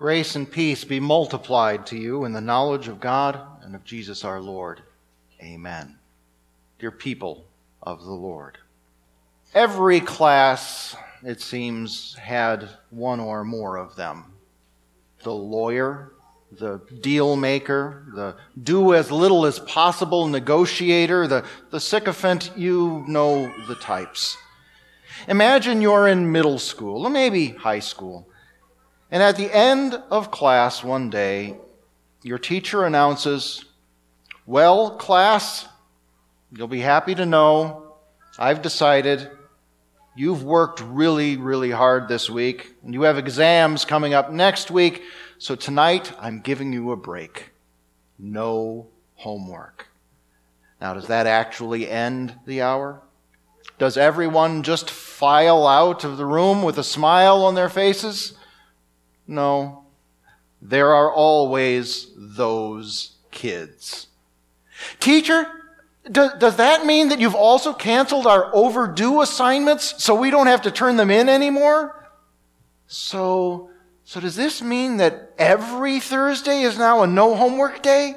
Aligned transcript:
Grace 0.00 0.34
and 0.34 0.50
peace 0.50 0.82
be 0.82 0.98
multiplied 0.98 1.84
to 1.84 1.98
you 1.98 2.24
in 2.24 2.32
the 2.32 2.40
knowledge 2.40 2.88
of 2.88 3.00
God 3.00 3.38
and 3.60 3.74
of 3.74 3.84
Jesus 3.84 4.24
our 4.24 4.40
Lord. 4.40 4.80
Amen. 5.42 5.98
Dear 6.78 6.90
people 6.90 7.44
of 7.82 8.02
the 8.02 8.10
Lord, 8.10 8.56
every 9.52 10.00
class, 10.00 10.96
it 11.22 11.42
seems, 11.42 12.14
had 12.14 12.66
one 12.88 13.20
or 13.20 13.44
more 13.44 13.76
of 13.76 13.94
them. 13.94 14.32
The 15.22 15.34
lawyer, 15.34 16.14
the 16.50 16.80
deal 17.02 17.36
maker, 17.36 18.06
the 18.14 18.36
do 18.62 18.94
as 18.94 19.12
little 19.12 19.44
as 19.44 19.58
possible 19.58 20.28
negotiator, 20.28 21.26
the, 21.26 21.44
the 21.68 21.78
sycophant, 21.78 22.52
you 22.56 23.04
know 23.06 23.52
the 23.68 23.74
types. 23.74 24.38
Imagine 25.28 25.82
you're 25.82 26.08
in 26.08 26.32
middle 26.32 26.58
school, 26.58 27.04
or 27.04 27.10
maybe 27.10 27.48
high 27.48 27.80
school. 27.80 28.26
And 29.10 29.22
at 29.22 29.36
the 29.36 29.52
end 29.52 29.94
of 30.10 30.30
class 30.30 30.84
one 30.84 31.10
day, 31.10 31.56
your 32.22 32.38
teacher 32.38 32.84
announces, 32.84 33.64
Well, 34.46 34.96
class, 34.96 35.66
you'll 36.52 36.68
be 36.68 36.80
happy 36.80 37.14
to 37.16 37.26
know 37.26 37.94
I've 38.38 38.62
decided 38.62 39.28
you've 40.14 40.44
worked 40.44 40.80
really, 40.80 41.36
really 41.36 41.70
hard 41.70 42.08
this 42.08 42.30
week, 42.30 42.74
and 42.84 42.94
you 42.94 43.02
have 43.02 43.18
exams 43.18 43.84
coming 43.84 44.14
up 44.14 44.30
next 44.30 44.70
week, 44.70 45.02
so 45.38 45.56
tonight 45.56 46.12
I'm 46.20 46.40
giving 46.40 46.72
you 46.72 46.92
a 46.92 46.96
break. 46.96 47.50
No 48.18 48.88
homework. 49.14 49.88
Now, 50.80 50.94
does 50.94 51.08
that 51.08 51.26
actually 51.26 51.88
end 51.88 52.34
the 52.46 52.62
hour? 52.62 53.02
Does 53.78 53.96
everyone 53.96 54.62
just 54.62 54.90
file 54.90 55.66
out 55.66 56.04
of 56.04 56.16
the 56.16 56.26
room 56.26 56.62
with 56.62 56.78
a 56.78 56.84
smile 56.84 57.42
on 57.42 57.54
their 57.54 57.68
faces? 57.68 58.34
No. 59.30 59.84
There 60.60 60.92
are 60.92 61.10
always 61.10 62.08
those 62.16 63.12
kids. 63.30 64.08
Teacher, 64.98 65.46
do, 66.10 66.30
does 66.36 66.56
that 66.56 66.84
mean 66.84 67.10
that 67.10 67.20
you've 67.20 67.36
also 67.36 67.72
canceled 67.72 68.26
our 68.26 68.50
overdue 68.52 69.22
assignments 69.22 70.02
so 70.02 70.16
we 70.16 70.30
don't 70.30 70.48
have 70.48 70.62
to 70.62 70.70
turn 70.72 70.96
them 70.96 71.10
in 71.10 71.28
anymore? 71.28 72.08
So, 72.88 73.70
so 74.04 74.18
does 74.18 74.34
this 74.34 74.60
mean 74.60 74.96
that 74.96 75.32
every 75.38 76.00
Thursday 76.00 76.62
is 76.62 76.76
now 76.76 77.02
a 77.02 77.06
no 77.06 77.36
homework 77.36 77.82
day? 77.82 78.16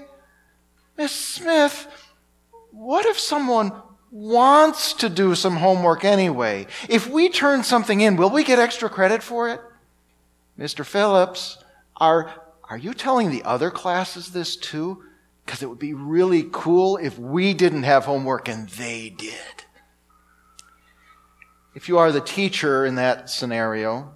Miss 0.97 1.11
Smith, 1.11 1.87
what 2.71 3.05
if 3.05 3.19
someone 3.19 3.71
wants 4.09 4.93
to 4.93 5.09
do 5.09 5.35
some 5.35 5.57
homework 5.57 6.03
anyway? 6.03 6.65
If 6.89 7.07
we 7.07 7.29
turn 7.29 7.63
something 7.63 8.01
in, 8.01 8.15
will 8.15 8.31
we 8.31 8.43
get 8.43 8.57
extra 8.57 8.89
credit 8.89 9.21
for 9.21 9.49
it? 9.49 9.61
Mr. 10.57 10.85
Phillips, 10.85 11.57
are, 11.97 12.31
are 12.69 12.77
you 12.77 12.93
telling 12.93 13.31
the 13.31 13.43
other 13.43 13.71
classes 13.71 14.31
this 14.31 14.55
too? 14.55 15.03
Because 15.45 15.63
it 15.63 15.69
would 15.69 15.79
be 15.79 15.93
really 15.93 16.47
cool 16.51 16.97
if 16.97 17.17
we 17.17 17.53
didn't 17.53 17.83
have 17.83 18.05
homework 18.05 18.47
and 18.47 18.69
they 18.69 19.09
did. 19.09 19.65
If 21.75 21.89
you 21.89 21.97
are 21.97 22.11
the 22.11 22.21
teacher 22.21 22.85
in 22.85 22.95
that 22.95 23.29
scenario, 23.29 24.13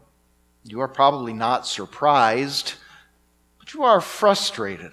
you 0.63 0.79
are 0.79 0.87
probably 0.87 1.33
not 1.33 1.65
surprised, 1.65 2.75
but 3.57 3.73
you 3.73 3.83
are 3.83 3.99
frustrated. 3.99 4.91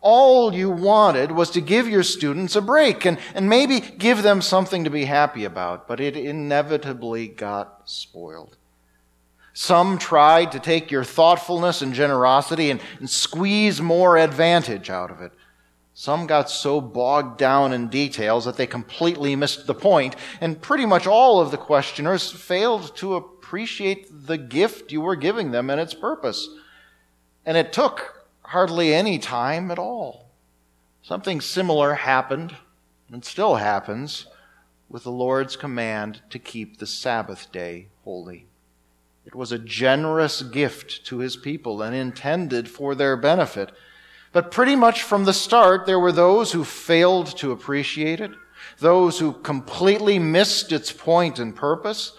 All 0.00 0.54
you 0.54 0.70
wanted 0.70 1.32
was 1.32 1.50
to 1.50 1.60
give 1.60 1.88
your 1.88 2.02
students 2.02 2.56
a 2.56 2.62
break 2.62 3.04
and, 3.04 3.18
and 3.34 3.48
maybe 3.48 3.80
give 3.80 4.22
them 4.22 4.40
something 4.40 4.84
to 4.84 4.90
be 4.90 5.04
happy 5.04 5.44
about, 5.44 5.86
but 5.86 6.00
it 6.00 6.16
inevitably 6.16 7.28
got 7.28 7.82
spoiled. 7.84 8.56
Some 9.56 9.98
tried 9.98 10.50
to 10.52 10.58
take 10.58 10.90
your 10.90 11.04
thoughtfulness 11.04 11.80
and 11.80 11.94
generosity 11.94 12.70
and, 12.70 12.80
and, 12.98 13.08
squeeze 13.08 13.80
more 13.80 14.18
advantage 14.18 14.90
out 14.90 15.12
of 15.12 15.20
it. 15.20 15.30
Some 15.94 16.26
got 16.26 16.50
so 16.50 16.80
bogged 16.80 17.38
down 17.38 17.72
in 17.72 17.86
details 17.86 18.44
that 18.46 18.56
they 18.56 18.66
completely 18.66 19.36
missed 19.36 19.68
the 19.68 19.74
point, 19.74 20.16
and 20.40 20.60
pretty 20.60 20.86
much 20.86 21.06
all 21.06 21.40
of 21.40 21.52
the 21.52 21.56
questioners 21.56 22.32
failed 22.32 22.96
to 22.96 23.14
appreciate 23.14 24.26
the 24.26 24.36
gift 24.36 24.90
you 24.90 25.00
were 25.00 25.14
giving 25.14 25.52
them 25.52 25.70
and 25.70 25.80
its 25.80 25.94
purpose. 25.94 26.48
And 27.46 27.56
it 27.56 27.72
took 27.72 28.26
hardly 28.42 28.92
any 28.92 29.20
time 29.20 29.70
at 29.70 29.78
all. 29.78 30.30
Something 31.00 31.40
similar 31.40 31.94
happened, 31.94 32.56
and 33.08 33.24
still 33.24 33.54
happens, 33.54 34.26
with 34.88 35.04
the 35.04 35.12
Lord's 35.12 35.54
command 35.54 36.22
to 36.30 36.40
keep 36.40 36.78
the 36.78 36.88
Sabbath 36.88 37.52
day 37.52 37.86
holy. 38.02 38.48
It 39.26 39.34
was 39.34 39.52
a 39.52 39.58
generous 39.58 40.42
gift 40.42 41.06
to 41.06 41.18
his 41.18 41.36
people 41.36 41.82
and 41.82 41.94
intended 41.94 42.68
for 42.68 42.94
their 42.94 43.16
benefit. 43.16 43.72
But 44.32 44.50
pretty 44.50 44.76
much 44.76 45.02
from 45.02 45.24
the 45.24 45.32
start, 45.32 45.86
there 45.86 45.98
were 45.98 46.12
those 46.12 46.52
who 46.52 46.64
failed 46.64 47.36
to 47.38 47.52
appreciate 47.52 48.20
it, 48.20 48.32
those 48.78 49.18
who 49.18 49.32
completely 49.32 50.18
missed 50.18 50.72
its 50.72 50.92
point 50.92 51.38
and 51.38 51.54
purpose, 51.54 52.12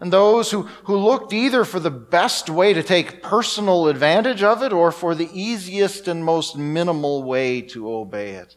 and 0.00 0.12
those 0.12 0.50
who, 0.50 0.62
who 0.84 0.96
looked 0.96 1.32
either 1.32 1.64
for 1.64 1.78
the 1.78 1.90
best 1.90 2.48
way 2.48 2.72
to 2.72 2.82
take 2.82 3.22
personal 3.22 3.88
advantage 3.88 4.42
of 4.42 4.62
it 4.62 4.72
or 4.72 4.90
for 4.90 5.14
the 5.14 5.30
easiest 5.32 6.08
and 6.08 6.24
most 6.24 6.56
minimal 6.56 7.22
way 7.22 7.60
to 7.60 7.92
obey 7.92 8.30
it. 8.30 8.56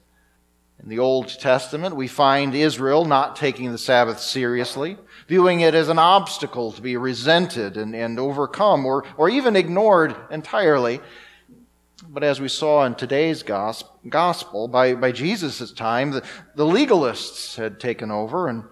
In 0.83 0.89
the 0.89 0.99
Old 0.99 1.29
Testament, 1.29 1.95
we 1.95 2.07
find 2.07 2.53
Israel 2.53 3.05
not 3.05 3.35
taking 3.35 3.71
the 3.71 3.77
Sabbath 3.77 4.19
seriously, 4.19 4.97
viewing 5.27 5.61
it 5.61 5.73
as 5.73 5.89
an 5.89 5.97
obstacle 5.97 6.71
to 6.73 6.81
be 6.81 6.97
resented 6.97 7.77
and, 7.77 7.95
and 7.95 8.19
overcome 8.19 8.85
or, 8.85 9.03
or 9.17 9.29
even 9.29 9.55
ignored 9.55 10.15
entirely. 10.29 10.99
But 12.07 12.23
as 12.23 12.39
we 12.39 12.49
saw 12.49 12.85
in 12.85 12.95
today's 12.95 13.41
gospel, 13.41 14.67
by, 14.67 14.95
by 14.95 15.11
Jesus' 15.11 15.71
time, 15.71 16.11
the, 16.11 16.23
the 16.55 16.65
legalists 16.65 17.55
had 17.55 17.79
taken 17.79 18.11
over, 18.11 18.47
and 18.47 18.65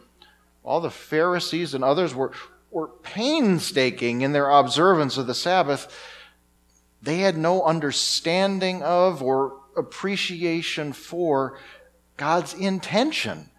all 0.63 0.81
the 0.81 0.91
Pharisees 0.91 1.73
and 1.73 1.83
others 1.83 2.13
were, 2.13 2.31
were 2.69 2.89
painstaking 3.01 4.21
in 4.21 4.33
their 4.33 4.49
observance 4.49 5.17
of 5.17 5.25
the 5.25 5.33
Sabbath. 5.33 5.87
They 7.01 7.19
had 7.19 7.37
no 7.37 7.63
understanding 7.63 8.83
of 8.83 9.23
or 9.23 9.61
appreciation 9.75 10.93
for 10.93 11.57
God's 12.17 12.53
intention 12.53 13.49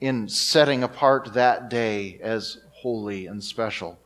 in 0.00 0.28
setting 0.28 0.82
apart 0.82 1.34
that 1.34 1.70
day 1.70 2.18
as 2.20 2.58
holy 2.72 3.26
and 3.26 3.42
special, 3.42 3.98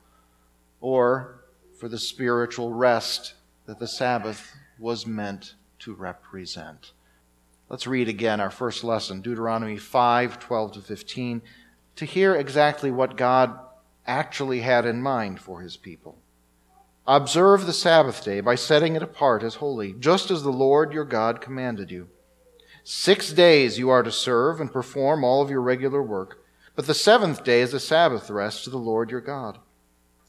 or 0.81 1.41
for 1.79 1.89
the 1.89 1.99
spiritual 1.99 2.73
rest 2.73 3.35
that 3.65 3.79
the 3.79 3.89
Sabbath 3.89 4.55
was 4.79 5.07
meant 5.07 5.55
to 5.79 5.95
represent. 5.95 6.93
Let's 7.69 7.87
read 7.87 8.09
again 8.09 8.41
our 8.41 8.51
first 8.51 8.85
lesson, 8.85 9.23
Deuteronomy 9.23 9.79
5 9.79 10.39
12 10.39 10.73
to 10.73 10.81
15, 10.81 11.43
to 11.97 12.05
hear 12.05 12.35
exactly 12.35 12.91
what 12.91 13.17
God 13.17 13.59
actually 14.07 14.61
had 14.61 14.87
in 14.87 15.03
mind 15.03 15.41
for 15.41 15.63
his 15.63 15.77
people. 15.77 16.19
Observe 17.07 17.67
the 17.67 17.73
Sabbath 17.73 18.25
day 18.25 18.41
by 18.41 18.55
setting 18.55 18.97
it 18.97 19.03
apart 19.03 19.43
as 19.43 19.57
holy, 19.57 19.95
just 19.95 20.31
as 20.31 20.43
the 20.43 20.53
Lord 20.53 20.93
your 20.93 21.05
God 21.05 21.41
commanded 21.41 21.91
you. 21.91 22.09
Six 22.89 23.33
days 23.33 23.81
you 23.81 23.91
are 23.91 24.05
to 24.05 24.13
serve 24.13 24.61
and 24.61 24.73
perform 24.73 25.25
all 25.25 25.43
of 25.43 25.51
your 25.51 25.61
regular 25.61 26.01
work, 26.01 26.45
but 26.77 26.87
the 26.87 26.95
seventh 26.95 27.43
day 27.43 27.61
is 27.61 27.75
a 27.75 27.81
Sabbath 27.81 28.31
rest 28.31 28.63
to 28.63 28.71
the 28.71 28.79
Lord 28.79 29.11
your 29.11 29.21
God. 29.21 29.59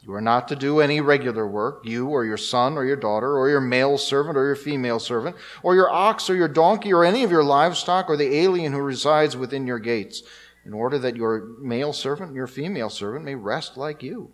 You 0.01 0.15
are 0.15 0.21
not 0.21 0.47
to 0.47 0.55
do 0.55 0.79
any 0.79 0.99
regular 0.99 1.45
work, 1.45 1.85
you 1.85 2.07
or 2.07 2.25
your 2.25 2.35
son 2.35 2.75
or 2.75 2.83
your 2.83 2.95
daughter, 2.95 3.37
or 3.37 3.47
your 3.47 3.61
male 3.61 3.99
servant 3.99 4.35
or 4.35 4.43
your 4.43 4.55
female 4.55 4.97
servant, 4.97 5.35
or 5.61 5.75
your 5.75 5.91
ox 5.91 6.31
or 6.31 6.35
your 6.35 6.47
donkey, 6.47 6.91
or 6.91 7.05
any 7.05 7.23
of 7.23 7.29
your 7.29 7.43
livestock, 7.43 8.09
or 8.09 8.17
the 8.17 8.35
alien 8.35 8.73
who 8.73 8.81
resides 8.81 9.37
within 9.37 9.67
your 9.67 9.77
gates, 9.77 10.23
in 10.65 10.73
order 10.73 10.97
that 10.97 11.15
your 11.15 11.59
male 11.59 11.93
servant 11.93 12.29
and 12.29 12.35
your 12.35 12.47
female 12.47 12.89
servant 12.89 13.23
may 13.23 13.35
rest 13.35 13.77
like 13.77 14.01
you. 14.01 14.31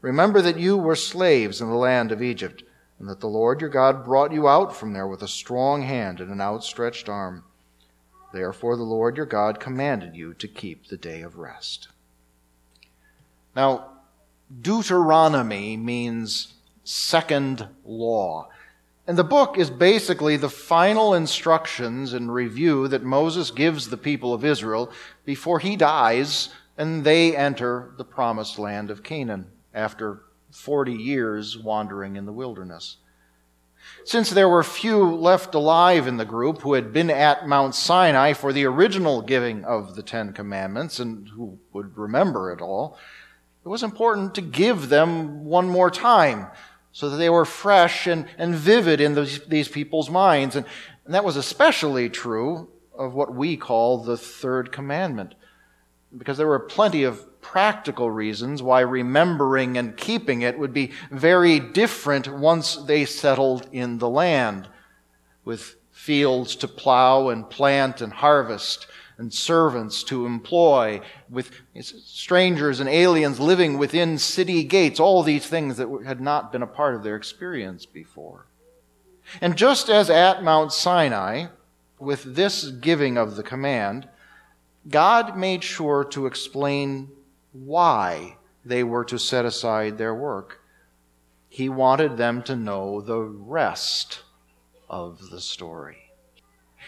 Remember 0.00 0.40
that 0.40 0.58
you 0.58 0.78
were 0.78 0.96
slaves 0.96 1.60
in 1.60 1.68
the 1.68 1.74
land 1.74 2.10
of 2.10 2.22
Egypt, 2.22 2.62
and 2.98 3.06
that 3.06 3.20
the 3.20 3.26
Lord 3.26 3.60
your 3.60 3.68
God 3.68 4.02
brought 4.02 4.32
you 4.32 4.48
out 4.48 4.74
from 4.74 4.94
there 4.94 5.06
with 5.06 5.20
a 5.20 5.28
strong 5.28 5.82
hand 5.82 6.20
and 6.20 6.30
an 6.30 6.40
outstretched 6.40 7.10
arm. 7.10 7.44
Therefore, 8.32 8.76
the 8.76 8.82
Lord 8.82 9.16
your 9.16 9.26
God 9.26 9.60
commanded 9.60 10.14
you 10.14 10.34
to 10.34 10.48
keep 10.48 10.86
the 10.86 10.96
day 10.96 11.22
of 11.22 11.38
rest. 11.38 11.88
Now, 13.56 13.90
Deuteronomy 14.62 15.76
means 15.76 16.54
second 16.84 17.68
law. 17.84 18.48
And 19.06 19.18
the 19.18 19.24
book 19.24 19.58
is 19.58 19.70
basically 19.70 20.36
the 20.36 20.48
final 20.48 21.14
instructions 21.14 22.12
and 22.12 22.32
review 22.32 22.86
that 22.88 23.02
Moses 23.02 23.50
gives 23.50 23.88
the 23.88 23.96
people 23.96 24.32
of 24.32 24.44
Israel 24.44 24.92
before 25.24 25.58
he 25.58 25.76
dies 25.76 26.50
and 26.78 27.04
they 27.04 27.36
enter 27.36 27.92
the 27.96 28.04
promised 28.04 28.58
land 28.58 28.90
of 28.90 29.02
Canaan 29.02 29.46
after 29.74 30.22
40 30.52 30.92
years 30.92 31.58
wandering 31.58 32.16
in 32.16 32.26
the 32.26 32.32
wilderness. 32.32 32.96
Since 34.04 34.30
there 34.30 34.48
were 34.48 34.62
few 34.62 35.04
left 35.04 35.54
alive 35.54 36.06
in 36.06 36.16
the 36.16 36.24
group 36.24 36.62
who 36.62 36.74
had 36.74 36.92
been 36.92 37.10
at 37.10 37.46
Mount 37.46 37.74
Sinai 37.74 38.32
for 38.32 38.52
the 38.52 38.64
original 38.64 39.22
giving 39.22 39.64
of 39.64 39.94
the 39.94 40.02
Ten 40.02 40.32
Commandments 40.32 40.98
and 40.98 41.28
who 41.28 41.58
would 41.72 41.96
remember 41.96 42.52
it 42.52 42.60
all, 42.60 42.98
it 43.64 43.68
was 43.68 43.82
important 43.82 44.34
to 44.34 44.40
give 44.40 44.88
them 44.88 45.44
one 45.44 45.68
more 45.68 45.90
time 45.90 46.46
so 46.92 47.10
that 47.10 47.18
they 47.18 47.30
were 47.30 47.44
fresh 47.44 48.06
and, 48.06 48.26
and 48.38 48.54
vivid 48.54 49.00
in 49.00 49.14
those, 49.14 49.44
these 49.46 49.68
people's 49.68 50.10
minds. 50.10 50.56
And, 50.56 50.66
and 51.04 51.14
that 51.14 51.24
was 51.24 51.36
especially 51.36 52.08
true 52.08 52.68
of 52.96 53.14
what 53.14 53.34
we 53.34 53.56
call 53.56 53.98
the 53.98 54.16
third 54.16 54.72
commandment, 54.72 55.34
because 56.16 56.36
there 56.36 56.46
were 56.46 56.58
plenty 56.58 57.04
of 57.04 57.24
practical 57.50 58.08
reasons 58.08 58.62
why 58.62 58.78
remembering 58.78 59.76
and 59.76 59.96
keeping 59.96 60.42
it 60.42 60.56
would 60.56 60.72
be 60.72 60.92
very 61.10 61.58
different 61.58 62.28
once 62.28 62.76
they 62.76 63.04
settled 63.04 63.66
in 63.72 63.98
the 63.98 64.08
land, 64.08 64.68
with 65.44 65.74
fields 65.90 66.54
to 66.54 66.68
plow 66.68 67.28
and 67.28 67.50
plant 67.50 68.00
and 68.00 68.12
harvest, 68.12 68.86
and 69.18 69.34
servants 69.34 70.04
to 70.04 70.26
employ, 70.26 71.00
with 71.28 71.50
strangers 71.80 72.78
and 72.78 72.88
aliens 72.88 73.40
living 73.40 73.78
within 73.78 74.16
city 74.16 74.62
gates, 74.62 75.00
all 75.00 75.24
these 75.24 75.44
things 75.44 75.76
that 75.76 75.88
had 76.06 76.20
not 76.20 76.52
been 76.52 76.62
a 76.62 76.68
part 76.68 76.94
of 76.94 77.02
their 77.02 77.16
experience 77.16 77.84
before. 77.84 78.46
And 79.40 79.56
just 79.56 79.90
as 79.90 80.08
at 80.08 80.44
Mount 80.44 80.72
Sinai, 80.72 81.46
with 81.98 82.36
this 82.36 82.70
giving 82.70 83.18
of 83.18 83.34
the 83.34 83.42
command, 83.42 84.08
God 84.88 85.36
made 85.36 85.64
sure 85.64 86.04
to 86.04 86.26
explain 86.26 87.10
why 87.52 88.36
they 88.64 88.84
were 88.84 89.04
to 89.04 89.18
set 89.18 89.44
aside 89.44 89.98
their 89.98 90.14
work. 90.14 90.60
He 91.48 91.68
wanted 91.68 92.16
them 92.16 92.42
to 92.44 92.56
know 92.56 93.00
the 93.00 93.20
rest 93.20 94.22
of 94.88 95.30
the 95.30 95.40
story. 95.40 96.12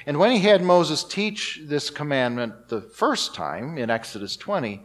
And 0.07 0.19
when 0.19 0.33
he 0.33 0.41
had 0.41 0.63
Moses 0.63 1.05
teach 1.05 1.61
this 1.65 1.91
commandment 1.91 2.69
the 2.69 2.81
first 2.81 3.35
time 3.35 3.79
in 3.79 3.91
Exodus 3.91 4.37
20, 4.37 4.83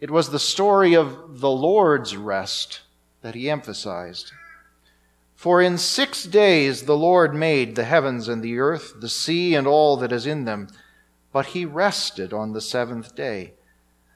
it 0.00 0.10
was 0.10 0.30
the 0.30 0.38
story 0.38 0.94
of 0.94 1.40
the 1.40 1.50
Lord's 1.50 2.16
rest 2.16 2.80
that 3.22 3.34
he 3.34 3.50
emphasized. 3.50 4.32
For 5.34 5.60
in 5.60 5.78
six 5.78 6.24
days 6.24 6.82
the 6.82 6.96
Lord 6.96 7.34
made 7.34 7.74
the 7.74 7.84
heavens 7.84 8.28
and 8.28 8.42
the 8.42 8.58
earth, 8.58 9.00
the 9.00 9.08
sea 9.08 9.54
and 9.54 9.66
all 9.66 9.96
that 9.98 10.12
is 10.12 10.26
in 10.26 10.44
them, 10.44 10.68
but 11.32 11.46
he 11.46 11.64
rested 11.64 12.32
on 12.32 12.52
the 12.52 12.60
seventh 12.60 13.14
day. 13.14 13.54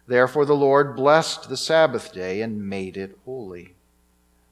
Therefore 0.08 0.46
the 0.46 0.56
Lord 0.56 0.96
blessed 0.96 1.50
the 1.50 1.56
Sabbath 1.56 2.14
day 2.14 2.40
and 2.40 2.66
made 2.66 2.96
it 2.96 3.18
holy. 3.26 3.74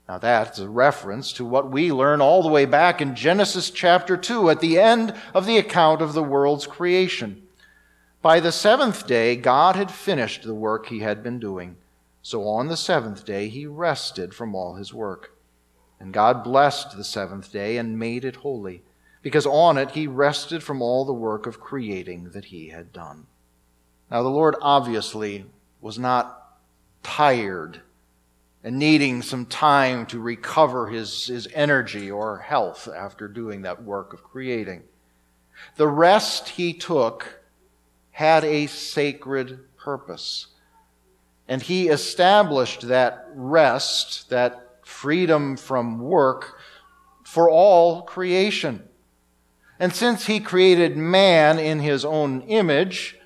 Now, 0.06 0.19
that's 0.19 0.58
a 0.58 0.69
reference 0.69 1.32
to 1.32 1.47
what 1.47 1.70
we 1.70 1.91
learn 1.91 2.20
all 2.20 2.43
the 2.43 2.50
way 2.50 2.67
back 2.67 3.00
in 3.00 3.17
Genesis 3.17 3.70
chapter 3.70 4.19
2 4.19 4.50
at 4.50 4.61
the 4.61 4.79
end 4.79 5.14
of 5.35 5.47
the 5.47 5.56
account 5.56 6.03
of 6.03 6.12
the 6.12 6.23
world's 6.23 6.67
creation. 6.67 7.43
By 8.20 8.38
the 8.38 8.53
seventh 8.53 9.06
day, 9.06 9.35
God 9.35 9.76
had 9.76 9.91
finished 9.91 10.43
the 10.43 10.55
work 10.55 10.87
he 10.87 11.00
had 11.00 11.23
been 11.23 11.41
doing. 11.41 11.76
So 12.20 12.47
on 12.47 12.69
the 12.69 12.76
seventh 12.76 13.25
day, 13.25 13.49
he 13.49 13.67
rested 13.67 14.35
from 14.35 14.55
all 14.55 14.75
his 14.75 14.93
work. 14.93 15.37
And 15.99 16.12
God 16.12 16.44
blessed 16.44 16.97
the 16.97 17.05
seventh 17.05 17.50
day 17.50 17.79
and 17.79 17.99
made 17.99 18.26
it 18.26 18.37
holy, 18.37 18.82
because 19.23 19.47
on 19.47 19.79
it 19.79 19.93
he 19.93 20.06
rested 20.06 20.62
from 20.62 20.82
all 20.82 21.06
the 21.06 21.14
work 21.14 21.47
of 21.47 21.61
creating 21.61 22.31
that 22.31 22.47
he 22.47 22.69
had 22.69 22.93
done. 22.93 23.26
Now, 24.11 24.23
the 24.23 24.29
Lord 24.29 24.55
obviously 24.61 25.47
was 25.81 25.99
not 25.99 26.58
tired 27.03 27.81
and 28.62 28.79
needing 28.79 29.23
some 29.23 29.47
time 29.47 30.06
to 30.06 30.19
recover 30.19 30.88
his, 30.88 31.26
his 31.26 31.49
energy 31.55 32.11
or 32.11 32.38
health 32.38 32.88
after 32.94 33.29
doing 33.29 33.62
that 33.62 33.82
work 33.82 34.12
of 34.12 34.23
creating. 34.23 34.82
The 35.76 35.88
rest 35.88 36.50
he 36.50 36.73
took 36.73 37.41
had 38.11 38.44
a 38.44 38.67
sacred 38.67 39.61
purpose. 39.76 40.49
And 41.49 41.62
he 41.62 41.88
established 41.88 42.88
that 42.88 43.29
rest, 43.35 44.31
that 44.31 44.79
freedom 44.85 45.56
from 45.56 46.00
work, 46.00 46.59
for 47.25 47.49
all 47.50 48.02
creation. 48.02 48.88
And 49.79 49.93
since 49.93 50.26
he 50.26 50.41
created 50.41 50.97
man 50.97 51.59
in 51.59 51.81
his 51.81 52.05
own 52.05 52.43
image, 52.43 53.19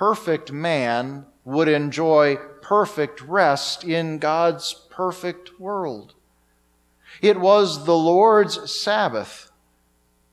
perfect 0.00 0.50
man 0.50 1.26
would 1.44 1.68
enjoy 1.68 2.34
perfect 2.62 3.20
rest 3.20 3.84
in 3.84 4.16
God's 4.16 4.72
perfect 4.88 5.60
world. 5.60 6.14
It 7.20 7.38
was 7.38 7.84
the 7.84 7.98
Lord's 7.98 8.72
Sabbath, 8.72 9.52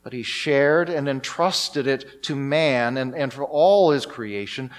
but 0.04 0.14
He 0.14 0.24
shared 0.24 0.88
and 0.90 1.10
entrusted 1.10 1.86
it 1.86 2.24
to 2.24 2.34
man 2.34 2.96
and, 2.96 3.14
and 3.14 3.34
for 3.34 3.44
all 3.44 3.92
His 3.92 4.06
creation 4.06 4.72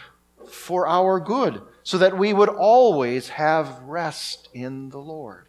for 0.48 0.88
our 0.88 1.20
good, 1.20 1.60
so 1.82 1.98
that 1.98 2.16
we 2.16 2.32
would 2.32 2.48
always 2.48 3.28
have 3.28 3.78
rest 3.82 4.48
in 4.54 4.88
the 4.88 4.96
Lord. 4.96 5.48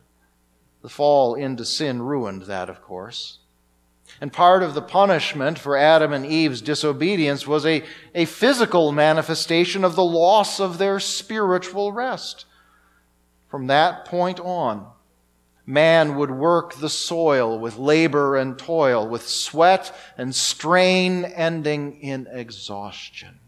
The 0.81 0.89
fall 0.89 1.35
into 1.35 1.63
sin 1.63 2.01
ruined 2.01 2.41
that, 2.41 2.69
of 2.69 2.81
course. 2.81 3.39
And 4.21 4.33
part 4.33 4.63
of 4.63 4.73
the 4.73 4.81
punishment 4.81 5.57
for 5.57 5.77
Adam 5.77 6.11
and 6.11 6.25
Eve's 6.25 6.61
disobedience 6.61 7.47
was 7.47 7.65
a, 7.65 7.83
a 8.13 8.25
physical 8.25 8.91
manifestation 8.91 9.85
of 9.85 9.95
the 9.95 10.03
loss 10.03 10.59
of 10.59 10.77
their 10.77 10.99
spiritual 10.99 11.93
rest. 11.93 12.45
From 13.47 13.67
that 13.67 14.05
point 14.05 14.39
on, 14.39 14.87
man 15.65 16.15
would 16.15 16.31
work 16.31 16.73
the 16.75 16.89
soil 16.89 17.57
with 17.57 17.77
labor 17.77 18.35
and 18.35 18.59
toil, 18.59 19.07
with 19.07 19.27
sweat 19.27 19.95
and 20.17 20.35
strain 20.35 21.23
ending 21.23 22.01
in 22.01 22.27
exhaustion. 22.31 23.39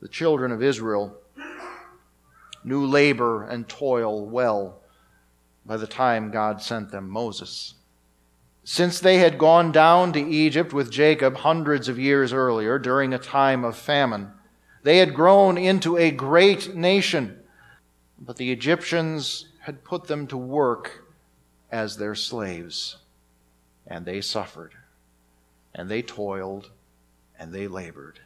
The 0.00 0.08
children 0.08 0.50
of 0.50 0.62
Israel 0.62 1.16
knew 2.64 2.84
labor 2.84 3.44
and 3.44 3.68
toil 3.68 4.26
well 4.26 4.80
by 5.64 5.76
the 5.76 5.86
time 5.86 6.30
God 6.30 6.60
sent 6.60 6.90
them 6.90 7.08
Moses. 7.08 7.74
Since 8.74 8.98
they 8.98 9.18
had 9.18 9.38
gone 9.38 9.70
down 9.70 10.12
to 10.14 10.28
Egypt 10.28 10.72
with 10.72 10.90
Jacob 10.90 11.36
hundreds 11.36 11.88
of 11.88 11.96
years 11.96 12.32
earlier 12.32 12.76
during 12.76 13.14
a 13.14 13.20
time 13.20 13.62
of 13.62 13.76
famine, 13.76 14.32
they 14.82 14.98
had 14.98 15.14
grown 15.14 15.56
into 15.56 15.96
a 15.96 16.10
great 16.10 16.74
nation, 16.74 17.38
but 18.18 18.36
the 18.36 18.50
Egyptians 18.50 19.46
had 19.60 19.84
put 19.84 20.08
them 20.08 20.26
to 20.26 20.36
work 20.36 21.04
as 21.70 21.98
their 21.98 22.16
slaves, 22.16 22.96
and 23.86 24.04
they 24.04 24.20
suffered, 24.20 24.72
and 25.72 25.88
they 25.88 26.02
toiled, 26.02 26.72
and 27.38 27.52
they 27.52 27.68
labored. 27.68 28.18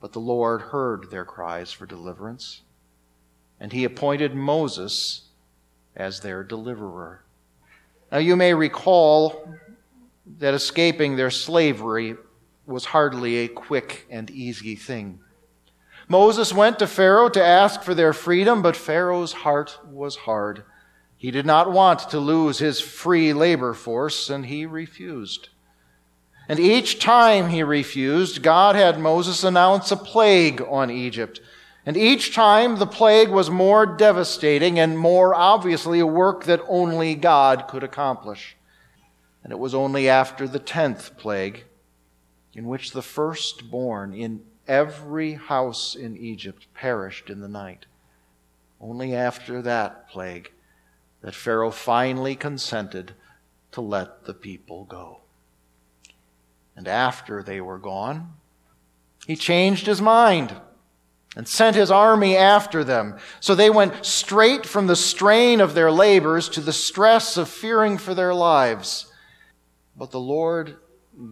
But 0.00 0.14
the 0.14 0.20
Lord 0.20 0.62
heard 0.62 1.10
their 1.10 1.26
cries 1.26 1.70
for 1.70 1.84
deliverance, 1.84 2.62
and 3.60 3.74
he 3.74 3.84
appointed 3.84 4.34
Moses 4.34 5.24
as 5.94 6.20
their 6.20 6.42
deliverer. 6.42 7.24
Now, 8.10 8.18
you 8.18 8.36
may 8.36 8.54
recall 8.54 9.58
that 10.38 10.54
escaping 10.54 11.16
their 11.16 11.30
slavery 11.30 12.16
was 12.66 12.86
hardly 12.86 13.38
a 13.38 13.48
quick 13.48 14.06
and 14.10 14.30
easy 14.30 14.74
thing. 14.74 15.20
Moses 16.08 16.52
went 16.52 16.78
to 16.78 16.86
Pharaoh 16.86 17.28
to 17.30 17.44
ask 17.44 17.82
for 17.82 17.94
their 17.94 18.12
freedom, 18.12 18.62
but 18.62 18.76
Pharaoh's 18.76 19.32
heart 19.32 19.78
was 19.84 20.16
hard. 20.16 20.64
He 21.16 21.30
did 21.30 21.46
not 21.46 21.72
want 21.72 22.10
to 22.10 22.20
lose 22.20 22.58
his 22.58 22.80
free 22.80 23.32
labor 23.32 23.74
force, 23.74 24.30
and 24.30 24.46
he 24.46 24.66
refused. 24.66 25.48
And 26.48 26.60
each 26.60 27.00
time 27.00 27.48
he 27.48 27.62
refused, 27.62 28.42
God 28.42 28.76
had 28.76 29.00
Moses 29.00 29.42
announce 29.42 29.90
a 29.90 29.96
plague 29.96 30.62
on 30.62 30.90
Egypt. 30.90 31.40
And 31.84 31.96
each 31.96 32.34
time 32.34 32.76
the 32.76 32.86
plague 32.86 33.30
was 33.30 33.50
more 33.50 33.86
devastating 33.86 34.78
and 34.78 34.98
more 34.98 35.34
obviously 35.34 36.00
a 36.00 36.06
work 36.06 36.44
that 36.44 36.60
only 36.68 37.14
God 37.14 37.66
could 37.68 37.82
accomplish. 37.82 38.55
And 39.46 39.52
it 39.52 39.60
was 39.60 39.76
only 39.76 40.08
after 40.08 40.48
the 40.48 40.58
tenth 40.58 41.16
plague, 41.16 41.66
in 42.52 42.66
which 42.66 42.90
the 42.90 43.00
firstborn 43.00 44.12
in 44.12 44.42
every 44.66 45.34
house 45.34 45.94
in 45.94 46.16
Egypt 46.16 46.66
perished 46.74 47.30
in 47.30 47.40
the 47.40 47.48
night, 47.48 47.86
only 48.80 49.14
after 49.14 49.62
that 49.62 50.08
plague 50.08 50.50
that 51.20 51.36
Pharaoh 51.36 51.70
finally 51.70 52.34
consented 52.34 53.14
to 53.70 53.80
let 53.80 54.24
the 54.24 54.34
people 54.34 54.82
go. 54.82 55.20
And 56.74 56.88
after 56.88 57.40
they 57.40 57.60
were 57.60 57.78
gone, 57.78 58.32
he 59.28 59.36
changed 59.36 59.86
his 59.86 60.02
mind 60.02 60.56
and 61.36 61.46
sent 61.46 61.76
his 61.76 61.92
army 61.92 62.36
after 62.36 62.82
them. 62.82 63.16
So 63.38 63.54
they 63.54 63.70
went 63.70 64.04
straight 64.04 64.66
from 64.66 64.88
the 64.88 64.96
strain 64.96 65.60
of 65.60 65.74
their 65.74 65.92
labors 65.92 66.48
to 66.48 66.60
the 66.60 66.72
stress 66.72 67.36
of 67.36 67.48
fearing 67.48 67.96
for 67.96 68.12
their 68.12 68.34
lives. 68.34 69.12
But 69.96 70.10
the 70.10 70.20
Lord 70.20 70.76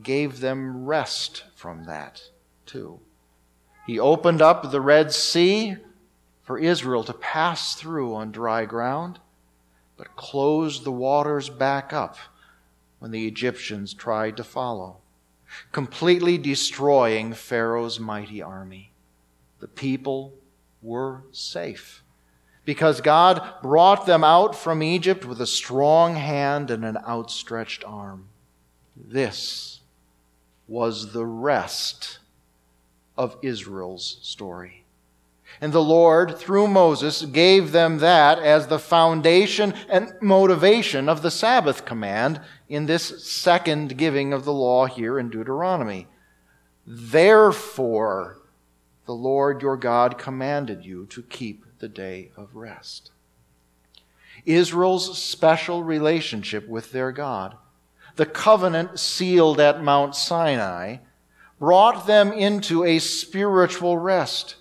gave 0.02 0.40
them 0.40 0.86
rest 0.86 1.44
from 1.54 1.84
that, 1.84 2.22
too. 2.66 3.00
He 3.86 3.98
opened 3.98 4.40
up 4.40 4.70
the 4.70 4.80
Red 4.80 5.12
Sea 5.12 5.76
for 6.42 6.58
Israel 6.58 7.04
to 7.04 7.12
pass 7.12 7.74
through 7.74 8.14
on 8.14 8.32
dry 8.32 8.64
ground, 8.64 9.18
but 9.96 10.16
closed 10.16 10.84
the 10.84 10.92
waters 10.92 11.50
back 11.50 11.92
up 11.92 12.16
when 12.98 13.10
the 13.10 13.26
Egyptians 13.26 13.92
tried 13.92 14.36
to 14.38 14.44
follow, 14.44 14.98
completely 15.72 16.38
destroying 16.38 17.34
Pharaoh's 17.34 18.00
mighty 18.00 18.40
army 18.40 18.94
the 19.64 19.68
people 19.68 20.34
were 20.82 21.22
safe 21.32 22.02
because 22.66 23.00
God 23.00 23.62
brought 23.62 24.04
them 24.04 24.22
out 24.22 24.54
from 24.54 24.82
Egypt 24.82 25.24
with 25.24 25.40
a 25.40 25.46
strong 25.46 26.16
hand 26.16 26.70
and 26.70 26.84
an 26.84 26.98
outstretched 26.98 27.82
arm. 27.82 28.28
This 28.96 29.80
was 30.66 31.12
the 31.12 31.26
rest 31.26 32.18
of 33.16 33.36
Israel's 33.42 34.18
story. 34.22 34.84
And 35.60 35.72
the 35.72 35.82
Lord, 35.82 36.36
through 36.36 36.66
Moses, 36.66 37.22
gave 37.22 37.70
them 37.72 37.98
that 37.98 38.38
as 38.38 38.66
the 38.66 38.78
foundation 38.78 39.72
and 39.88 40.12
motivation 40.20 41.08
of 41.08 41.22
the 41.22 41.30
Sabbath 41.30 41.84
command 41.84 42.40
in 42.68 42.86
this 42.86 43.24
second 43.24 43.96
giving 43.96 44.32
of 44.32 44.44
the 44.44 44.52
law 44.52 44.86
here 44.86 45.18
in 45.18 45.30
Deuteronomy. 45.30 46.08
Therefore, 46.86 48.38
the 49.06 49.14
Lord 49.14 49.62
your 49.62 49.76
God 49.76 50.18
commanded 50.18 50.84
you 50.84 51.06
to 51.06 51.22
keep 51.22 51.64
the 51.78 51.88
day 51.88 52.30
of 52.36 52.56
rest. 52.56 53.10
Israel's 54.44 55.22
special 55.22 55.84
relationship 55.84 56.68
with 56.68 56.92
their 56.92 57.12
God, 57.12 57.56
the 58.16 58.26
covenant 58.26 58.98
sealed 58.98 59.60
at 59.60 59.82
Mount 59.82 60.14
Sinai, 60.14 60.98
brought 61.58 62.06
them 62.06 62.32
into 62.32 62.84
a 62.84 62.98
spiritual 62.98 63.98
rest 63.98 64.56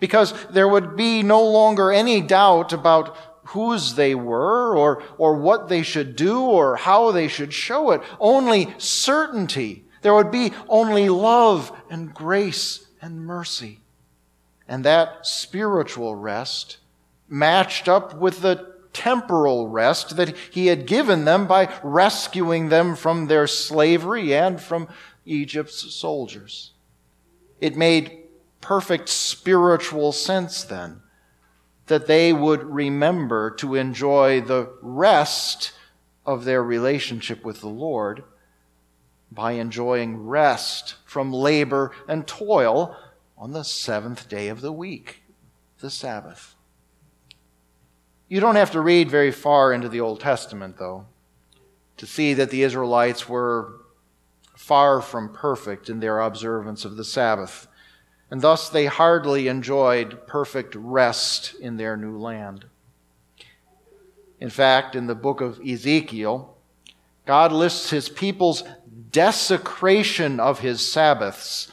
because 0.00 0.32
there 0.46 0.68
would 0.68 0.96
be 0.96 1.22
no 1.22 1.42
longer 1.42 1.90
any 1.90 2.20
doubt 2.20 2.72
about 2.72 3.16
whose 3.48 3.94
they 3.94 4.14
were 4.14 4.76
or, 4.76 5.02
or 5.16 5.34
what 5.34 5.68
they 5.68 5.82
should 5.82 6.16
do 6.16 6.40
or 6.40 6.76
how 6.76 7.10
they 7.12 7.28
should 7.28 7.52
show 7.52 7.90
it. 7.92 8.02
Only 8.20 8.74
certainty. 8.78 9.84
There 10.02 10.14
would 10.14 10.30
be 10.30 10.52
only 10.68 11.08
love 11.08 11.72
and 11.90 12.12
grace 12.12 12.86
and 13.00 13.26
mercy. 13.26 13.80
And 14.68 14.84
that 14.84 15.26
spiritual 15.26 16.14
rest 16.14 16.78
matched 17.28 17.88
up 17.88 18.14
with 18.14 18.40
the 18.40 18.77
temporal 18.92 19.68
rest 19.68 20.16
that 20.16 20.36
he 20.50 20.66
had 20.66 20.86
given 20.86 21.24
them 21.24 21.46
by 21.46 21.72
rescuing 21.82 22.68
them 22.68 22.96
from 22.96 23.26
their 23.26 23.46
slavery 23.46 24.34
and 24.34 24.60
from 24.60 24.88
Egypt's 25.24 25.94
soldiers. 25.94 26.72
It 27.60 27.76
made 27.76 28.24
perfect 28.60 29.08
spiritual 29.08 30.12
sense 30.12 30.64
then 30.64 31.02
that 31.86 32.06
they 32.06 32.32
would 32.32 32.62
remember 32.62 33.50
to 33.50 33.74
enjoy 33.74 34.40
the 34.40 34.70
rest 34.82 35.72
of 36.26 36.44
their 36.44 36.62
relationship 36.62 37.44
with 37.44 37.60
the 37.60 37.68
Lord 37.68 38.22
by 39.30 39.52
enjoying 39.52 40.26
rest 40.26 40.96
from 41.04 41.32
labor 41.32 41.92
and 42.06 42.26
toil 42.26 42.96
on 43.36 43.52
the 43.52 43.62
seventh 43.62 44.28
day 44.28 44.48
of 44.48 44.60
the 44.60 44.72
week, 44.72 45.22
the 45.80 45.90
Sabbath. 45.90 46.54
You 48.28 48.40
don't 48.40 48.56
have 48.56 48.72
to 48.72 48.80
read 48.80 49.10
very 49.10 49.32
far 49.32 49.72
into 49.72 49.88
the 49.88 50.00
Old 50.00 50.20
Testament, 50.20 50.76
though, 50.78 51.06
to 51.96 52.06
see 52.06 52.34
that 52.34 52.50
the 52.50 52.62
Israelites 52.62 53.26
were 53.26 53.80
far 54.54 55.00
from 55.00 55.32
perfect 55.32 55.88
in 55.88 56.00
their 56.00 56.20
observance 56.20 56.84
of 56.84 56.96
the 56.96 57.04
Sabbath, 57.04 57.68
and 58.30 58.42
thus 58.42 58.68
they 58.68 58.84
hardly 58.84 59.48
enjoyed 59.48 60.26
perfect 60.26 60.74
rest 60.74 61.54
in 61.58 61.78
their 61.78 61.96
new 61.96 62.18
land. 62.18 62.66
In 64.40 64.50
fact, 64.50 64.94
in 64.94 65.06
the 65.06 65.14
book 65.14 65.40
of 65.40 65.58
Ezekiel, 65.66 66.54
God 67.24 67.50
lists 67.50 67.88
his 67.88 68.10
people's 68.10 68.62
desecration 69.10 70.38
of 70.38 70.58
his 70.58 70.86
Sabbaths 70.86 71.70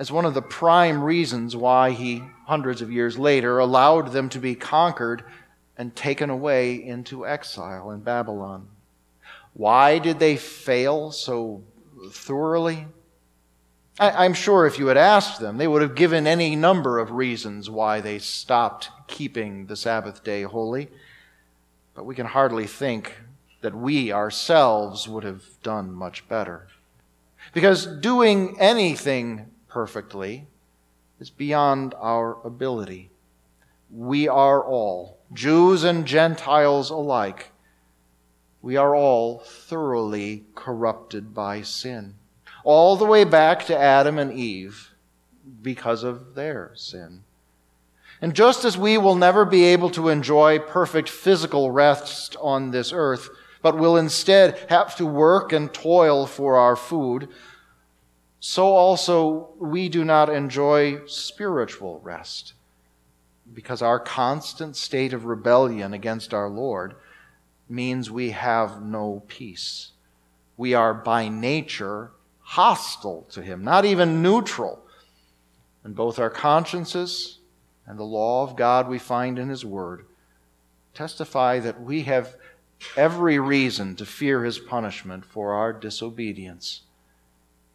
as 0.00 0.10
one 0.10 0.24
of 0.24 0.34
the 0.34 0.42
prime 0.42 1.04
reasons 1.04 1.54
why 1.54 1.90
he, 1.90 2.22
hundreds 2.46 2.82
of 2.82 2.90
years 2.90 3.18
later, 3.18 3.58
allowed 3.58 4.12
them 4.12 4.28
to 4.30 4.38
be 4.38 4.54
conquered 4.54 5.22
and 5.80 5.96
taken 5.96 6.28
away 6.28 6.74
into 6.74 7.26
exile 7.26 7.90
in 7.90 8.00
Babylon. 8.00 8.68
Why 9.54 9.98
did 9.98 10.18
they 10.18 10.36
fail 10.36 11.10
so 11.10 11.62
thoroughly? 12.10 12.84
I, 13.98 14.26
am 14.26 14.34
sure 14.34 14.66
if 14.66 14.78
you 14.78 14.88
had 14.88 14.98
asked 14.98 15.40
them, 15.40 15.56
they 15.56 15.66
would 15.66 15.80
have 15.80 15.94
given 15.94 16.26
any 16.26 16.54
number 16.54 16.98
of 16.98 17.12
reasons 17.12 17.70
why 17.70 18.02
they 18.02 18.18
stopped 18.18 18.90
keeping 19.06 19.68
the 19.68 19.74
Sabbath 19.74 20.22
day 20.22 20.42
holy. 20.42 20.90
But 21.94 22.04
we 22.04 22.14
can 22.14 22.26
hardly 22.26 22.66
think 22.66 23.16
that 23.62 23.74
we 23.74 24.12
ourselves 24.12 25.08
would 25.08 25.24
have 25.24 25.44
done 25.62 25.94
much 25.94 26.28
better. 26.28 26.68
Because 27.54 27.86
doing 27.86 28.60
anything 28.60 29.46
perfectly 29.66 30.46
is 31.20 31.30
beyond 31.30 31.94
our 31.98 32.36
ability. 32.46 33.08
We 33.90 34.28
are 34.28 34.62
all, 34.62 35.19
Jews 35.32 35.84
and 35.84 36.06
Gentiles 36.06 36.90
alike, 36.90 37.52
we 38.62 38.76
are 38.76 38.96
all 38.96 39.38
thoroughly 39.38 40.44
corrupted 40.56 41.32
by 41.32 41.62
sin. 41.62 42.14
All 42.64 42.96
the 42.96 43.04
way 43.04 43.22
back 43.22 43.64
to 43.66 43.78
Adam 43.78 44.18
and 44.18 44.32
Eve 44.32 44.90
because 45.62 46.02
of 46.02 46.34
their 46.34 46.72
sin. 46.74 47.22
And 48.20 48.34
just 48.34 48.64
as 48.64 48.76
we 48.76 48.98
will 48.98 49.14
never 49.14 49.44
be 49.44 49.64
able 49.64 49.90
to 49.90 50.08
enjoy 50.08 50.58
perfect 50.58 51.08
physical 51.08 51.70
rest 51.70 52.36
on 52.40 52.70
this 52.72 52.92
earth, 52.92 53.30
but 53.62 53.78
will 53.78 53.96
instead 53.96 54.58
have 54.68 54.96
to 54.96 55.06
work 55.06 55.52
and 55.52 55.72
toil 55.72 56.26
for 56.26 56.56
our 56.56 56.76
food, 56.76 57.28
so 58.40 58.64
also 58.64 59.50
we 59.58 59.88
do 59.88 60.04
not 60.04 60.28
enjoy 60.28 61.06
spiritual 61.06 62.00
rest 62.00 62.54
because 63.52 63.82
our 63.82 63.98
constant 63.98 64.76
state 64.76 65.12
of 65.12 65.24
rebellion 65.24 65.92
against 65.92 66.32
our 66.32 66.48
Lord 66.48 66.94
means 67.68 68.10
we 68.10 68.30
have 68.30 68.82
no 68.82 69.22
peace. 69.28 69.92
We 70.56 70.74
are 70.74 70.92
by 70.92 71.28
nature 71.28 72.12
hostile 72.40 73.26
to 73.30 73.42
Him, 73.42 73.64
not 73.64 73.84
even 73.84 74.22
neutral. 74.22 74.82
And 75.84 75.94
both 75.94 76.18
our 76.18 76.30
consciences 76.30 77.38
and 77.86 77.98
the 77.98 78.04
law 78.04 78.42
of 78.42 78.56
God 78.56 78.88
we 78.88 78.98
find 78.98 79.38
in 79.38 79.48
His 79.48 79.64
Word 79.64 80.04
testify 80.92 81.60
that 81.60 81.80
we 81.80 82.02
have 82.02 82.36
every 82.96 83.38
reason 83.38 83.96
to 83.96 84.04
fear 84.04 84.44
His 84.44 84.58
punishment 84.58 85.24
for 85.24 85.54
our 85.54 85.72
disobedience 85.72 86.82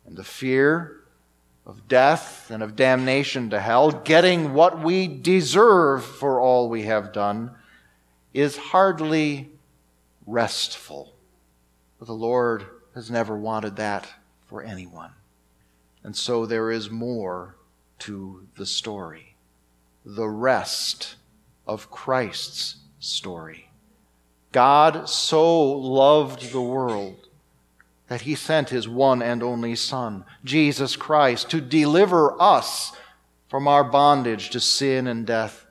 and 0.05 0.15
the 0.15 0.23
fear 0.23 1.04
of 1.65 1.87
death 1.87 2.51
and 2.51 2.61
of 2.61 2.75
damnation 2.75 3.49
to 3.49 3.59
hell, 3.59 3.91
getting 3.91 4.53
what 4.53 4.81
we 4.81 5.07
deserve 5.07 6.05
for 6.05 6.39
all 6.39 6.69
we 6.69 6.83
have 6.83 7.11
done, 7.11 7.51
is 8.33 8.57
hardly 8.57 9.49
restful. 10.25 11.15
But 11.97 12.07
the 12.07 12.13
Lord 12.13 12.65
has 12.93 13.09
never 13.09 13.37
wanted 13.37 13.77
that 13.77 14.07
for 14.45 14.61
anyone. 14.61 15.11
And 16.03 16.15
so 16.15 16.45
there 16.45 16.71
is 16.71 16.89
more 16.89 17.55
to 17.99 18.47
the 18.57 18.65
story 18.65 19.35
the 20.05 20.29
rest 20.29 21.15
of 21.65 21.89
Christ's 21.89 22.77
story. 22.99 23.71
God 24.51 25.09
so 25.09 25.71
loved 25.71 26.51
the 26.51 26.61
world 26.61 27.24
that 28.07 28.21
he 28.21 28.35
sent 28.35 28.69
his 28.69 28.87
one 28.87 29.21
and 29.21 29.41
only 29.41 29.75
Son, 29.75 30.25
Jesus 30.43 30.95
Christ, 30.95 31.49
to 31.49 31.61
deliver 31.61 32.39
us 32.41 32.91
from 33.47 33.67
our 33.67 33.83
bondage 33.83 34.49
to 34.51 34.59
sin 34.59 35.07
and 35.07 35.25
death 35.25 35.65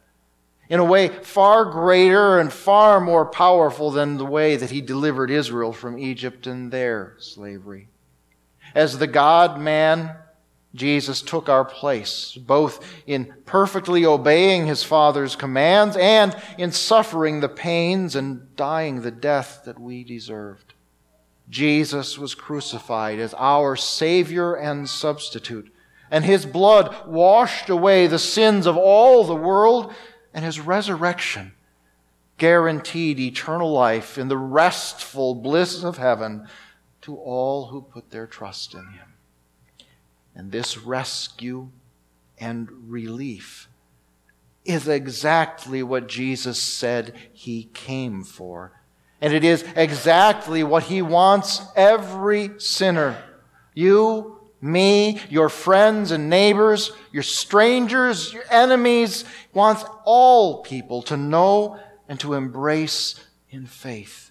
in 0.69 0.81
a 0.81 0.85
way 0.85 1.09
far 1.09 1.65
greater 1.67 2.39
and 2.41 2.53
far 2.53 3.01
more 3.01 3.27
powerful 3.27 3.91
than 3.91 4.17
the 4.17 4.25
way 4.25 4.57
that 4.57 4.71
he 4.71 4.81
delivered 4.81 5.31
Israel 5.31 5.73
from 5.73 5.99
Egypt 5.99 6.47
and 6.47 6.73
their 6.73 7.15
slavery. 7.19 7.89
As 8.75 8.99
the 8.99 9.07
God 9.07 9.61
man, 9.61 10.17
Jesus 10.75 11.23
took 11.23 11.49
our 11.49 11.65
place, 11.65 12.35
both 12.35 12.85
in 13.07 13.33
perfectly 13.47 14.05
obeying 14.05 14.67
his 14.67 14.83
Father's 14.83 15.37
commands 15.37 15.97
and 15.97 16.37
in 16.59 16.73
suffering 16.73 17.41
the 17.41 17.49
pains 17.49 18.17
and 18.17 18.57
dying 18.57 19.03
the 19.03 19.13
death 19.13 19.63
that 19.67 19.79
we 19.79 20.03
deserved. 20.03 20.74
Jesus 21.49 22.19
was 22.19 22.35
crucified 22.35 23.19
as 23.19 23.35
our 23.35 23.77
Savior 23.77 24.55
and 24.55 24.89
substitute, 24.89 25.73
and 26.11 26.25
His 26.25 26.47
blood 26.47 27.07
washed 27.07 27.69
away 27.69 28.07
the 28.07 28.19
sins 28.19 28.67
of 28.67 28.77
all 28.77 29.25
the 29.25 29.35
world, 29.35 29.93
and 30.33 30.45
His 30.45 30.61
resurrection 30.61 31.53
guaranteed 32.39 33.21
eternal 33.21 33.73
life 33.73 34.19
in 34.19 34.29
the 34.29 34.37
restful 34.37 35.35
bliss 35.35 35.85
of 35.85 35.99
heaven 35.99 36.49
to 37.03 37.17
all 37.17 37.67
who 37.67 37.83
put 37.83 38.11
their 38.11 38.27
trust 38.27 38.75
in 38.75 38.87
Him. 38.89 39.15
And 40.35 40.51
this 40.51 40.79
rescue 40.79 41.71
and 42.39 42.69
relief 42.91 43.69
is 44.65 44.89
exactly 44.89 45.83
what 45.83 46.09
Jesus 46.09 46.59
said 46.59 47.15
He 47.33 47.65
came 47.75 48.25
for 48.25 48.73
and 49.21 49.33
it 49.33 49.45
is 49.45 49.65
exactly 49.77 50.63
what 50.63 50.85
he 50.85 51.03
wants 51.03 51.63
every 51.77 52.51
sinner, 52.59 53.23
you, 53.75 54.39
me, 54.61 55.21
your 55.29 55.49
friends 55.49 56.11
and 56.11 56.31
neighbors, 56.31 56.91
your 57.13 57.23
strangers, 57.23 58.33
your 58.33 58.45
enemies. 58.51 59.25
Wants 59.53 59.85
all 60.05 60.63
people 60.63 61.03
to 61.03 61.17
know 61.17 61.79
and 62.09 62.19
to 62.21 62.35
embrace 62.35 63.23
in 63.51 63.67
faith. 63.67 64.31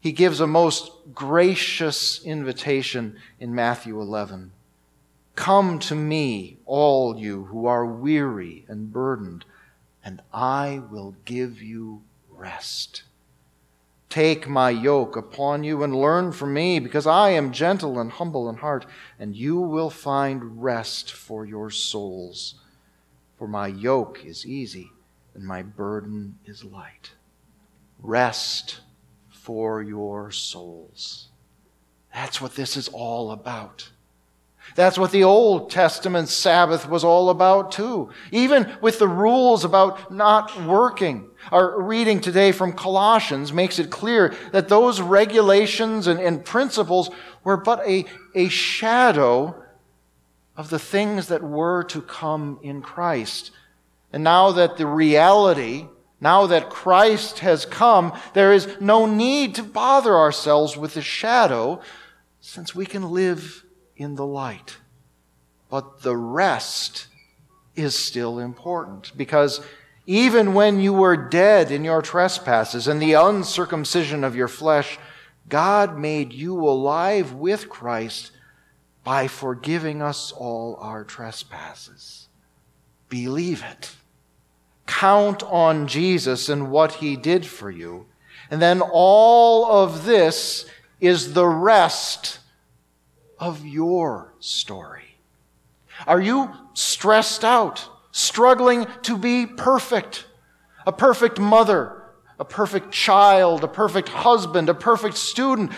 He 0.00 0.12
gives 0.12 0.40
a 0.40 0.46
most 0.46 0.90
gracious 1.14 2.24
invitation 2.24 3.16
in 3.38 3.54
Matthew 3.54 4.00
11. 4.00 4.52
Come 5.36 5.78
to 5.80 5.94
me, 5.94 6.58
all 6.66 7.18
you 7.18 7.44
who 7.44 7.66
are 7.66 7.86
weary 7.86 8.64
and 8.68 8.92
burdened, 8.92 9.44
and 10.04 10.20
I 10.32 10.82
will 10.90 11.14
give 11.24 11.62
you 11.62 12.02
rest. 12.28 13.04
Take 14.12 14.46
my 14.46 14.68
yoke 14.68 15.16
upon 15.16 15.64
you 15.64 15.82
and 15.82 15.96
learn 15.96 16.32
from 16.32 16.52
me, 16.52 16.80
because 16.80 17.06
I 17.06 17.30
am 17.30 17.50
gentle 17.50 17.98
and 17.98 18.12
humble 18.12 18.50
in 18.50 18.56
heart, 18.56 18.84
and 19.18 19.34
you 19.34 19.58
will 19.58 19.88
find 19.88 20.62
rest 20.62 21.10
for 21.10 21.46
your 21.46 21.70
souls. 21.70 22.56
For 23.38 23.48
my 23.48 23.68
yoke 23.68 24.22
is 24.22 24.44
easy 24.44 24.90
and 25.32 25.44
my 25.46 25.62
burden 25.62 26.38
is 26.44 26.62
light. 26.62 27.12
Rest 27.98 28.80
for 29.30 29.80
your 29.80 30.30
souls. 30.30 31.28
That's 32.12 32.38
what 32.38 32.54
this 32.54 32.76
is 32.76 32.88
all 32.88 33.30
about. 33.30 33.92
That's 34.74 34.98
what 34.98 35.10
the 35.10 35.24
Old 35.24 35.70
Testament 35.70 36.28
Sabbath 36.28 36.88
was 36.88 37.04
all 37.04 37.28
about 37.30 37.72
too. 37.72 38.10
Even 38.30 38.72
with 38.80 38.98
the 38.98 39.08
rules 39.08 39.64
about 39.64 40.12
not 40.12 40.62
working. 40.62 41.28
Our 41.50 41.80
reading 41.82 42.20
today 42.20 42.52
from 42.52 42.72
Colossians 42.72 43.52
makes 43.52 43.78
it 43.78 43.90
clear 43.90 44.34
that 44.52 44.68
those 44.68 45.00
regulations 45.00 46.06
and, 46.06 46.18
and 46.20 46.44
principles 46.44 47.10
were 47.44 47.56
but 47.56 47.86
a, 47.86 48.06
a 48.34 48.48
shadow 48.48 49.62
of 50.56 50.70
the 50.70 50.78
things 50.78 51.28
that 51.28 51.42
were 51.42 51.82
to 51.84 52.00
come 52.00 52.58
in 52.62 52.82
Christ. 52.82 53.50
And 54.12 54.24
now 54.24 54.52
that 54.52 54.76
the 54.76 54.86
reality, 54.86 55.86
now 56.20 56.46
that 56.46 56.70
Christ 56.70 57.40
has 57.40 57.66
come, 57.66 58.12
there 58.32 58.52
is 58.52 58.76
no 58.80 59.06
need 59.06 59.54
to 59.56 59.62
bother 59.62 60.16
ourselves 60.16 60.76
with 60.76 60.94
the 60.94 61.02
shadow 61.02 61.80
since 62.40 62.74
we 62.74 62.86
can 62.86 63.10
live 63.10 63.64
in 64.02 64.16
the 64.16 64.26
light. 64.26 64.76
But 65.70 66.02
the 66.02 66.16
rest 66.16 67.06
is 67.74 67.98
still 67.98 68.38
important 68.38 69.16
because 69.16 69.60
even 70.06 70.52
when 70.52 70.80
you 70.80 70.92
were 70.92 71.16
dead 71.16 71.70
in 71.70 71.84
your 71.84 72.02
trespasses 72.02 72.88
and 72.88 73.00
the 73.00 73.14
uncircumcision 73.14 74.24
of 74.24 74.36
your 74.36 74.48
flesh, 74.48 74.98
God 75.48 75.96
made 75.98 76.32
you 76.32 76.58
alive 76.58 77.32
with 77.32 77.68
Christ 77.68 78.32
by 79.04 79.28
forgiving 79.28 80.02
us 80.02 80.32
all 80.32 80.76
our 80.80 81.04
trespasses. 81.04 82.28
Believe 83.08 83.62
it. 83.62 83.92
Count 84.86 85.42
on 85.44 85.86
Jesus 85.86 86.48
and 86.48 86.70
what 86.70 86.94
he 86.94 87.16
did 87.16 87.46
for 87.46 87.70
you. 87.70 88.06
And 88.50 88.60
then 88.60 88.82
all 88.82 89.84
of 89.84 90.04
this 90.04 90.66
is 91.00 91.32
the 91.32 91.46
rest 91.46 92.40
of 93.42 93.66
your 93.66 94.32
story. 94.38 95.16
Are 96.06 96.20
you 96.20 96.48
stressed 96.74 97.44
out, 97.44 97.88
struggling 98.12 98.86
to 99.02 99.18
be 99.18 99.46
perfect? 99.46 100.26
A 100.86 100.92
perfect 100.92 101.40
mother, 101.40 102.04
a 102.38 102.44
perfect 102.44 102.92
child, 102.92 103.64
a 103.64 103.68
perfect 103.68 104.10
husband, 104.10 104.68
a 104.68 104.74
perfect 104.74 105.16
student, 105.16 105.72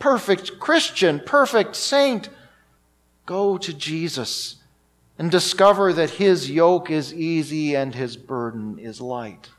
perfect 0.00 0.58
Christian, 0.58 1.20
perfect 1.24 1.76
saint. 1.76 2.30
Go 3.26 3.58
to 3.58 3.72
Jesus 3.72 4.56
and 5.16 5.30
discover 5.30 5.92
that 5.92 6.10
his 6.10 6.50
yoke 6.50 6.90
is 6.90 7.14
easy 7.14 7.76
and 7.76 7.94
his 7.94 8.16
burden 8.16 8.76
is 8.80 9.00
light? 9.00 9.50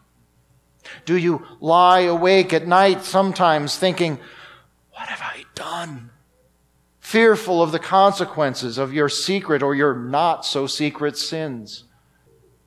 Do 1.05 1.15
you 1.15 1.47
lie 1.61 2.01
awake 2.01 2.51
at 2.51 2.67
night 2.67 3.03
sometimes 3.03 3.77
thinking, 3.77 4.19
What 4.91 5.07
have 5.07 5.21
I 5.21 5.45
done? 5.55 6.11
Fearful 7.15 7.63
of 7.63 7.71
the 7.71 7.79
consequences 7.79 8.77
of 8.77 8.93
your 8.93 9.07
secret 9.07 9.63
or 9.63 9.73
your 9.73 9.95
not 9.95 10.45
so 10.45 10.67
secret 10.67 11.17
sins. 11.17 11.85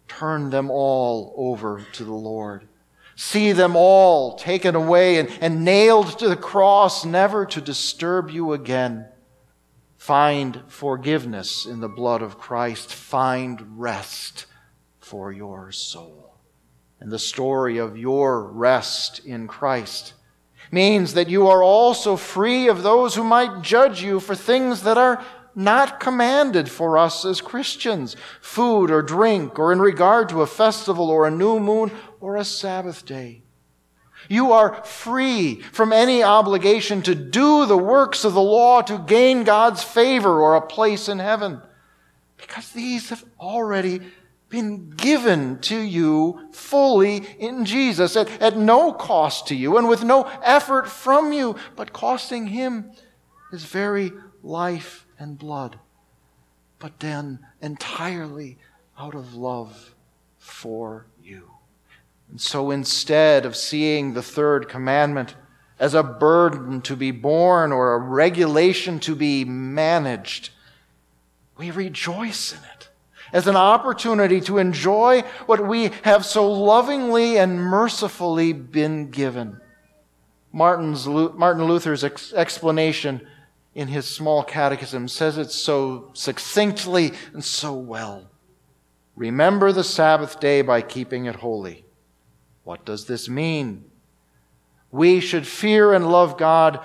Turn 0.09 0.49
them 0.49 0.71
all 0.71 1.35
over 1.37 1.85
to 1.93 2.03
the 2.03 2.15
Lord. 2.15 2.67
See 3.15 3.53
them 3.53 3.77
all 3.77 4.39
taken 4.39 4.75
away 4.75 5.19
and, 5.19 5.29
and 5.43 5.67
nailed 5.67 6.19
to 6.21 6.31
the 6.31 6.35
cross, 6.35 7.05
never 7.05 7.45
to 7.45 7.61
disturb 7.61 8.31
you 8.31 8.55
again. 8.55 9.09
Find 9.99 10.63
forgiveness 10.67 11.67
in 11.67 11.81
the 11.81 11.89
blood 11.91 12.23
of 12.23 12.39
Christ. 12.39 12.91
Find 12.91 13.79
rest 13.79 14.47
for 14.99 15.31
your 15.31 15.73
soul. 15.73 16.39
And 17.01 17.13
the 17.13 17.19
story 17.19 17.77
of 17.77 17.99
your 17.99 18.45
rest 18.45 19.21
in 19.27 19.47
Christ 19.47 20.15
means 20.71 21.15
that 21.15 21.29
you 21.29 21.47
are 21.47 21.63
also 21.63 22.17
free 22.17 22.69
of 22.69 22.83
those 22.83 23.15
who 23.15 23.25
might 23.25 23.63
judge 23.63 24.03
you 24.03 24.21
for 24.21 24.35
things 24.35 24.83
that 24.83 24.99
are 24.99 25.25
not 25.55 25.99
commanded 25.99 26.71
for 26.71 26.97
us 26.97 27.25
as 27.25 27.41
Christians 27.41 28.17
food 28.41 28.91
or 28.91 29.03
drink, 29.03 29.59
or 29.59 29.73
in 29.73 29.81
regard 29.81 30.29
to 30.29 30.43
a 30.43 30.47
festival 30.47 31.11
or 31.11 31.27
a 31.27 31.33
new 31.33 31.59
moon 31.59 31.91
or 32.21 32.37
a 32.37 32.45
Sabbath 32.45 33.05
day. 33.05 33.43
You 34.29 34.53
are 34.53 34.83
free 34.85 35.61
from 35.73 35.93
any 35.93 36.23
obligation 36.23 37.03
to 37.03 37.15
do 37.15 37.67
the 37.67 37.79
works 37.79 38.25
of 38.25 38.35
the 38.35 38.43
law 38.43 38.83
to 38.83 38.99
gain 38.99 39.45
God's 39.45 39.83
favor 39.83 40.41
or 40.41 40.55
a 40.55 40.67
place 40.67 41.09
in 41.09 41.19
heaven. 41.19 41.63
Because 42.37 42.71
these 42.71 43.09
have 43.11 43.25
already 43.41 44.01
been 44.49 44.91
given 44.91 45.59
to 45.61 45.79
you 45.79 46.49
fully 46.53 47.17
in 47.39 47.65
Jesus 47.65 48.17
at, 48.17 48.29
at 48.41 48.57
no 48.57 48.93
cost 48.93 49.47
to 49.49 49.55
you 49.55 49.77
and 49.77 49.89
with 49.89 50.03
no 50.03 50.23
effort 50.43 50.89
from 50.89 51.33
you, 51.33 51.57
but 51.77 51.93
costing 51.93 52.47
him 52.49 52.91
his 53.51 53.65
very 53.65 54.13
life 54.43 55.07
and 55.19 55.39
blood, 55.39 55.79
but 56.79 57.01
then 57.01 57.41
entirely 57.61 58.59
out 58.99 59.15
of 59.15 59.35
love 59.35 59.95
for 60.39 61.07
you. 61.23 61.51
And 62.31 62.41
so 62.41 62.71
instead 62.71 63.45
of 63.45 63.57
seeing 63.57 64.15
the 64.15 64.23
third 64.23 64.69
commandment 64.69 65.35
as 65.79 65.95
a 65.95 66.03
burden 66.03 66.81
to 66.83 66.97
be 66.97 67.11
borne 67.11 67.73
or 67.73 67.95
a 67.95 67.99
regulation 67.99 68.99
to 69.01 69.15
be 69.15 69.45
managed, 69.45 70.51
we 71.57 71.71
rejoice 71.71 72.53
in 72.53 72.59
it 72.59 72.78
as 73.33 73.47
an 73.47 73.57
opportunity 73.57 74.41
to 74.43 74.59
enjoy 74.59 75.23
what 75.47 75.67
we 75.67 75.91
have 76.03 76.25
so 76.25 76.51
lovingly 76.51 77.39
and 77.39 77.61
mercifully 77.61 78.53
been 78.53 79.11
given. 79.11 79.61
Martin's, 80.53 81.07
Martin 81.07 81.65
Luther's 81.65 82.05
ex- 82.05 82.33
explanation 82.33 83.27
in 83.75 83.89
his 83.89 84.07
small 84.07 84.43
catechism 84.43 85.09
says 85.09 85.39
it 85.39 85.51
so 85.51 86.11
succinctly 86.15 87.13
and 87.33 87.45
so 87.45 87.75
well. 87.75 88.31
Remember 89.15 89.73
the 89.73 89.85
Sabbath 89.85 90.41
day 90.41 90.63
by 90.63 90.81
keeping 90.81 91.27
it 91.27 91.37
holy. 91.37 91.85
What 92.65 92.85
does 92.85 93.07
this 93.07 93.29
mean? 93.29 93.85
We 94.91 95.21
should 95.21 95.47
fear 95.47 95.93
and 95.93 96.11
love 96.11 96.39
God 96.39 96.85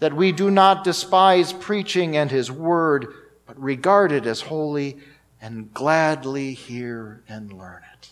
that 0.00 0.14
we 0.14 0.32
do 0.32 0.50
not 0.50 0.84
despise 0.84 1.52
preaching 1.52 2.16
and 2.16 2.30
His 2.30 2.50
Word, 2.50 3.06
but 3.46 3.60
regard 3.60 4.12
it 4.12 4.26
as 4.26 4.40
holy 4.40 4.98
and 5.44 5.74
gladly 5.74 6.54
hear 6.54 7.22
and 7.28 7.52
learn 7.52 7.82
it. 7.92 8.08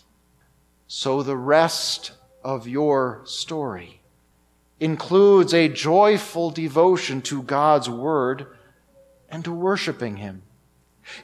So 0.87 1.23
the 1.23 1.37
rest 1.37 2.12
of 2.45 2.68
your 2.68 3.23
story 3.25 4.03
includes 4.79 5.55
a 5.55 5.66
joyful 5.66 6.51
devotion 6.51 7.23
to 7.23 7.42
God's 7.42 7.88
Word 7.88 8.49
and 9.31 9.42
to 9.47 9.51
worshiping 9.51 10.18
Him. 10.18 10.42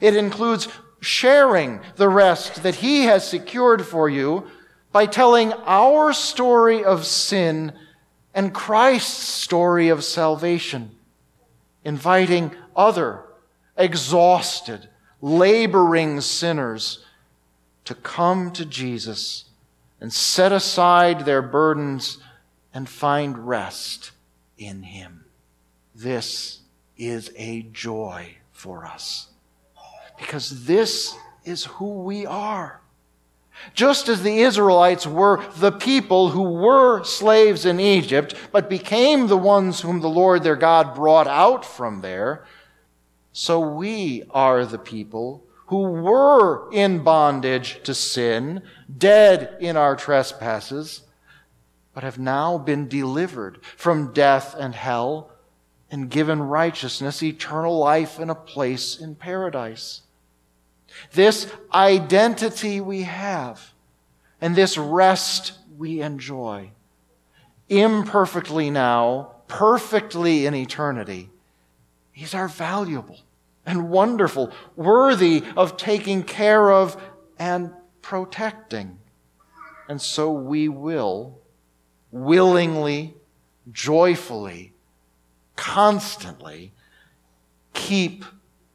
It 0.01 0.15
includes 0.15 0.67
sharing 0.99 1.79
the 1.95 2.09
rest 2.09 2.63
that 2.63 2.77
He 2.77 3.03
has 3.03 3.29
secured 3.29 3.85
for 3.85 4.09
you 4.09 4.47
by 4.91 5.05
telling 5.05 5.53
our 5.53 6.11
story 6.11 6.83
of 6.83 7.05
sin 7.05 7.71
and 8.33 8.51
Christ's 8.51 9.27
story 9.27 9.89
of 9.89 10.03
salvation, 10.03 10.89
inviting 11.85 12.49
other 12.75 13.25
exhausted, 13.77 14.89
laboring 15.21 16.21
sinners 16.21 17.05
to 17.85 17.95
come 17.95 18.51
to 18.51 18.65
Jesus 18.65 19.45
and 19.99 20.13
set 20.13 20.51
aside 20.51 21.25
their 21.25 21.41
burdens 21.41 22.19
and 22.73 22.87
find 22.87 23.47
rest 23.47 24.11
in 24.57 24.83
Him. 24.83 25.25
This 25.95 26.59
is 26.97 27.31
a 27.35 27.63
joy 27.73 28.35
for 28.51 28.85
us 28.85 29.27
because 30.17 30.65
this 30.65 31.15
is 31.43 31.65
who 31.65 32.01
we 32.01 32.25
are. 32.25 32.81
Just 33.73 34.07
as 34.07 34.23
the 34.23 34.39
Israelites 34.39 35.05
were 35.05 35.43
the 35.57 35.71
people 35.71 36.29
who 36.29 36.43
were 36.43 37.03
slaves 37.03 37.65
in 37.65 37.79
Egypt, 37.79 38.33
but 38.51 38.69
became 38.69 39.27
the 39.27 39.37
ones 39.37 39.81
whom 39.81 39.99
the 39.99 40.09
Lord 40.09 40.43
their 40.43 40.55
God 40.55 40.95
brought 40.95 41.27
out 41.27 41.65
from 41.65 42.01
there, 42.01 42.45
So 43.41 43.61
we 43.61 44.25
are 44.31 44.65
the 44.65 44.77
people 44.77 45.45
who 45.67 45.83
were 45.83 46.69
in 46.73 47.03
bondage 47.03 47.81
to 47.83 47.93
sin, 47.93 48.63
dead 48.97 49.55
in 49.61 49.77
our 49.77 49.95
trespasses, 49.95 51.03
but 51.93 52.03
have 52.03 52.19
now 52.19 52.57
been 52.57 52.89
delivered 52.89 53.63
from 53.77 54.11
death 54.11 54.57
and 54.59 54.75
hell 54.75 55.31
and 55.89 56.09
given 56.09 56.41
righteousness, 56.41 57.23
eternal 57.23 57.77
life, 57.79 58.19
and 58.19 58.29
a 58.29 58.35
place 58.35 58.99
in 58.99 59.15
paradise. 59.15 60.01
This 61.13 61.49
identity 61.73 62.81
we 62.81 63.03
have 63.03 63.71
and 64.41 64.53
this 64.53 64.77
rest 64.77 65.53
we 65.77 66.01
enjoy, 66.01 66.71
imperfectly 67.69 68.69
now, 68.69 69.35
perfectly 69.47 70.45
in 70.45 70.53
eternity, 70.53 71.29
these 72.13 72.33
are 72.33 72.49
valuable 72.49 73.17
and 73.69 73.91
wonderful, 73.91 74.51
worthy 74.75 75.43
of 75.55 75.77
taking 75.77 76.23
care 76.23 76.71
of 76.71 76.99
and 77.37 77.71
protecting. 78.01 78.97
And 79.87 80.01
so 80.01 80.31
we 80.31 80.67
will 80.67 81.39
willingly, 82.11 83.13
joyfully, 83.71 84.73
constantly 85.55 86.73
keep 87.73 88.25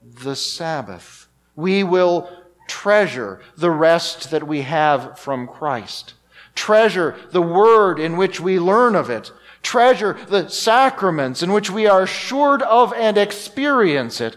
the 0.01 0.37
Sabbath. 0.37 1.27
We 1.57 1.83
will 1.83 2.31
treasure 2.69 3.41
the 3.57 3.73
rest 3.73 4.31
that 4.31 4.47
we 4.47 4.63
have 4.63 5.19
from 5.19 5.49
Christ. 5.49 6.15
Treasure 6.55 7.17
the 7.33 7.43
word 7.43 7.99
in 7.99 8.17
which 8.17 8.39
we 8.39 8.61
learn 8.61 8.95
of 8.95 9.11
it. 9.11 9.33
Treasure 9.61 10.17
the 10.29 10.49
sacraments 10.49 11.43
in 11.43 11.53
which 11.53 11.69
we 11.69 11.89
are 11.89 12.03
assured 12.03 12.63
of 12.63 12.93
and 12.93 13.19
experience 13.19 14.21
it. 14.21 14.37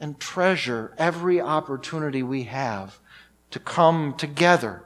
And 0.00 0.18
treasure 0.18 0.94
every 0.96 1.40
opportunity 1.40 2.22
we 2.22 2.44
have 2.44 2.98
to 3.50 3.58
come 3.58 4.14
together 4.16 4.84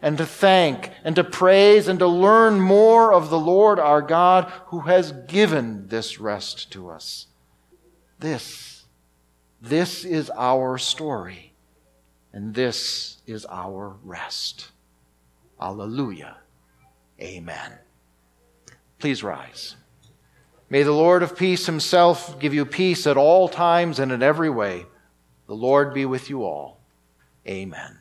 and 0.00 0.16
to 0.18 0.26
thank 0.26 0.90
and 1.02 1.16
to 1.16 1.24
praise 1.24 1.88
and 1.88 1.98
to 1.98 2.06
learn 2.06 2.60
more 2.60 3.12
of 3.12 3.30
the 3.30 3.38
Lord 3.38 3.78
our 3.78 4.02
God 4.02 4.50
who 4.66 4.80
has 4.80 5.12
given 5.12 5.88
this 5.88 6.20
rest 6.20 6.70
to 6.72 6.90
us. 6.90 7.26
This, 8.18 8.84
this 9.60 10.04
is 10.04 10.30
our 10.36 10.78
story, 10.78 11.54
and 12.32 12.54
this 12.54 13.18
is 13.26 13.44
our 13.46 13.96
rest. 14.04 14.70
Alleluia. 15.60 16.36
Amen. 17.20 17.78
Please 18.98 19.24
rise. 19.24 19.76
May 20.72 20.84
the 20.84 20.92
Lord 20.92 21.22
of 21.22 21.36
peace 21.36 21.66
himself 21.66 22.40
give 22.40 22.54
you 22.54 22.64
peace 22.64 23.06
at 23.06 23.18
all 23.18 23.46
times 23.46 23.98
and 23.98 24.10
in 24.10 24.22
every 24.22 24.48
way. 24.48 24.86
The 25.46 25.54
Lord 25.54 25.92
be 25.92 26.06
with 26.06 26.30
you 26.30 26.44
all. 26.44 26.80
Amen. 27.46 27.90